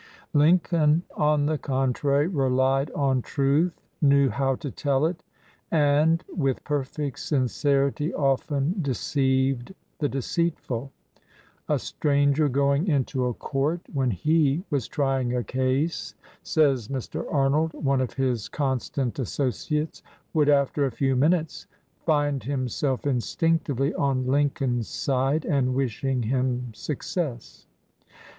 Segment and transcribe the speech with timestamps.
[0.33, 5.21] Lincoln, on the contrary, relied on truth, knew how to tell it,
[5.69, 10.91] and "with perfect sincerity often deceived the deceitful."
[11.69, 17.31] "A stranger going into a court when he was trying a case," says Mr.
[17.31, 20.01] Arnold, one of his constant associates,
[20.33, 21.67] "would after a few minutes
[22.07, 27.67] find himself instinctively on Lincoln's side and wishing him success."